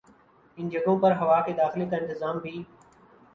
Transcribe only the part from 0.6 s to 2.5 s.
جگہوں پر ہوا کے داخلے کا انتظام